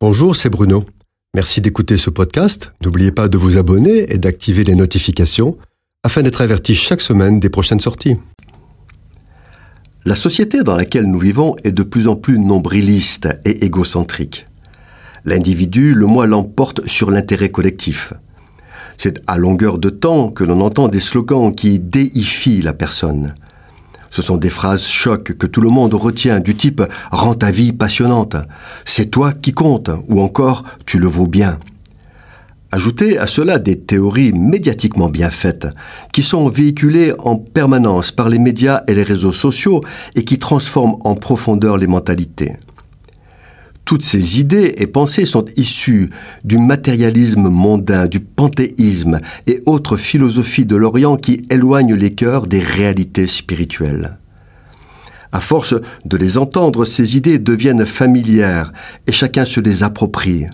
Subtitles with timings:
[0.00, 0.84] Bonjour, c'est Bruno.
[1.34, 2.72] Merci d'écouter ce podcast.
[2.84, 5.58] N'oubliez pas de vous abonner et d'activer les notifications
[6.04, 8.16] afin d'être averti chaque semaine des prochaines sorties.
[10.04, 14.46] La société dans laquelle nous vivons est de plus en plus nombriliste et égocentrique.
[15.24, 18.12] L'individu, le moi l'emporte sur l'intérêt collectif.
[18.98, 23.34] C'est à longueur de temps que l'on entend des slogans qui déifient la personne.
[24.18, 26.82] Ce sont des phrases chocs que tout le monde retient du type
[27.12, 28.34] Rends ta vie passionnante,
[28.84, 31.60] c'est toi qui compte, ou encore Tu le vaux bien.
[32.72, 35.68] Ajoutez à cela des théories médiatiquement bien faites,
[36.12, 39.84] qui sont véhiculées en permanence par les médias et les réseaux sociaux
[40.16, 42.56] et qui transforment en profondeur les mentalités.
[43.88, 46.10] Toutes ces idées et pensées sont issues
[46.44, 52.60] du matérialisme mondain, du panthéisme et autres philosophies de l'Orient qui éloignent les cœurs des
[52.60, 54.18] réalités spirituelles.
[55.32, 55.74] À force
[56.04, 58.74] de les entendre, ces idées deviennent familières
[59.06, 60.44] et chacun se les approprie.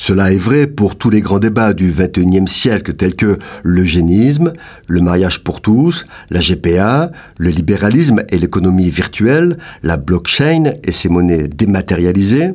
[0.00, 4.52] Cela est vrai pour tous les grands débats du XXIe siècle tels que l'eugénisme,
[4.86, 11.08] le mariage pour tous, la GPA, le libéralisme et l'économie virtuelle, la blockchain et ses
[11.08, 12.54] monnaies dématérialisées.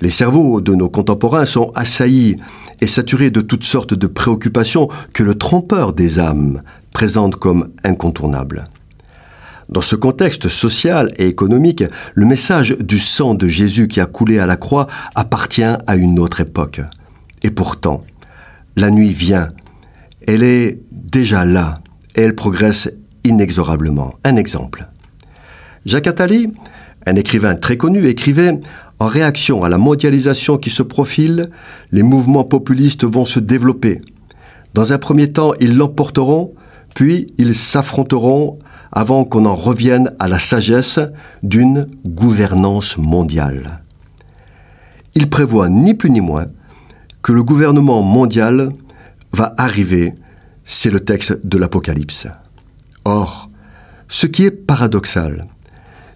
[0.00, 2.38] Les cerveaux de nos contemporains sont assaillis
[2.80, 6.60] et saturés de toutes sortes de préoccupations que le trompeur des âmes
[6.92, 8.64] présente comme incontournables.
[9.70, 14.40] Dans ce contexte social et économique, le message du sang de Jésus qui a coulé
[14.40, 16.80] à la croix appartient à une autre époque.
[17.44, 18.02] Et pourtant,
[18.74, 19.48] la nuit vient.
[20.26, 21.78] Elle est déjà là
[22.16, 22.90] et elle progresse
[23.22, 24.14] inexorablement.
[24.24, 24.88] Un exemple.
[25.86, 26.52] Jacques Attali,
[27.06, 28.58] un écrivain très connu, écrivait
[28.98, 31.48] En réaction à la mondialisation qui se profile,
[31.92, 34.02] les mouvements populistes vont se développer.
[34.74, 36.54] Dans un premier temps, ils l'emporteront,
[36.94, 38.58] puis ils s'affronteront
[38.92, 41.00] avant qu'on en revienne à la sagesse
[41.42, 43.82] d'une gouvernance mondiale.
[45.14, 46.46] Il prévoit ni plus ni moins
[47.22, 48.72] que le gouvernement mondial
[49.32, 50.14] va arriver,
[50.64, 52.26] c'est le texte de l'Apocalypse.
[53.04, 53.50] Or,
[54.08, 55.46] ce qui est paradoxal,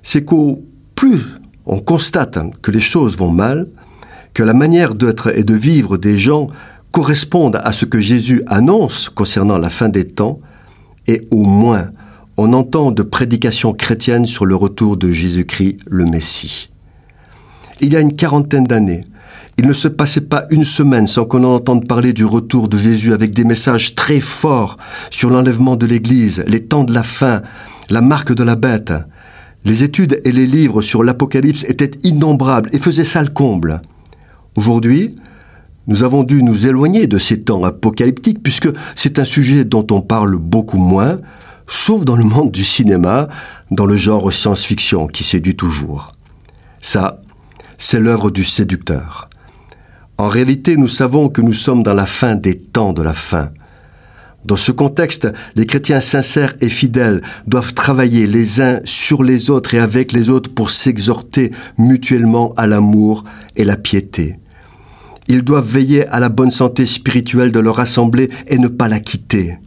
[0.02, 1.20] c'est qu'au plus
[1.66, 3.68] on constate que les choses vont mal,
[4.34, 6.48] que la manière d'être et de vivre des gens
[6.90, 10.40] correspondent à ce que Jésus annonce concernant la fin des temps,
[11.06, 11.90] et au moins
[12.36, 16.68] on entend de prédications chrétiennes sur le retour de Jésus-Christ, le Messie.
[17.80, 19.02] Il y a une quarantaine d'années,
[19.56, 22.76] il ne se passait pas une semaine sans qu'on en entende parler du retour de
[22.76, 24.78] Jésus avec des messages très forts
[25.10, 27.42] sur l'enlèvement de l'Église, les temps de la fin,
[27.88, 28.92] la marque de la bête.
[29.64, 33.80] Les études et les livres sur l'Apocalypse étaient innombrables et faisaient ça le comble.
[34.56, 35.14] Aujourd'hui,
[35.86, 40.00] nous avons dû nous éloigner de ces temps apocalyptiques puisque c'est un sujet dont on
[40.00, 41.18] parle beaucoup moins,
[41.66, 43.28] sauf dans le monde du cinéma,
[43.70, 46.12] dans le genre science-fiction qui séduit toujours.
[46.80, 47.20] Ça,
[47.78, 49.28] c'est l'œuvre du séducteur.
[50.16, 53.50] En réalité, nous savons que nous sommes dans la fin des temps de la fin.
[54.44, 59.74] Dans ce contexte, les chrétiens sincères et fidèles doivent travailler les uns sur les autres
[59.74, 63.24] et avec les autres pour s'exhorter mutuellement à l'amour
[63.56, 64.38] et la piété.
[65.28, 69.00] Ils doivent veiller à la bonne santé spirituelle de leur assemblée et ne pas la
[69.00, 69.58] quitter.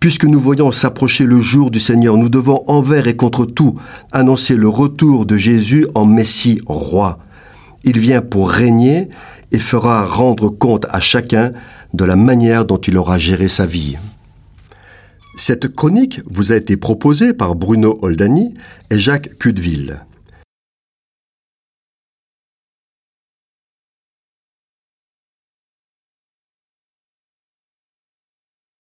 [0.00, 3.76] Puisque nous voyons s'approcher le jour du Seigneur, nous devons envers et contre tout
[4.10, 7.20] annoncer le retour de Jésus en Messie roi.
[7.84, 9.08] Il vient pour régner
[9.52, 11.52] et fera rendre compte à chacun
[11.94, 13.96] de la manière dont il aura géré sa vie.
[15.36, 18.54] Cette chronique vous a été proposée par Bruno Oldani
[18.90, 20.00] et Jacques Cudeville.